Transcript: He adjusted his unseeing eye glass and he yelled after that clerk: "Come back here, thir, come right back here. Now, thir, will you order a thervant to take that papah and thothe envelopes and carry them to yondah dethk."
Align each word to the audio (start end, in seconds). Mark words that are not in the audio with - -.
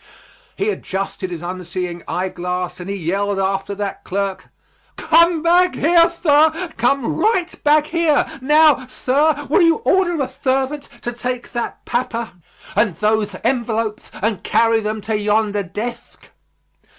He 0.55 0.71
adjusted 0.71 1.29
his 1.29 1.43
unseeing 1.43 2.01
eye 2.07 2.29
glass 2.29 2.79
and 2.79 2.89
he 2.89 2.95
yelled 2.95 3.37
after 3.37 3.75
that 3.75 4.03
clerk: 4.03 4.49
"Come 4.97 5.43
back 5.43 5.75
here, 5.75 6.09
thir, 6.09 6.71
come 6.75 7.15
right 7.17 7.63
back 7.63 7.85
here. 7.85 8.25
Now, 8.41 8.87
thir, 8.87 9.45
will 9.47 9.61
you 9.61 9.75
order 9.85 10.19
a 10.19 10.25
thervant 10.25 10.89
to 11.03 11.13
take 11.13 11.51
that 11.51 11.85
papah 11.85 12.29
and 12.75 12.95
thothe 12.97 13.35
envelopes 13.43 14.09
and 14.23 14.41
carry 14.43 14.79
them 14.79 15.01
to 15.01 15.15
yondah 15.15 15.65
dethk." 15.71 16.31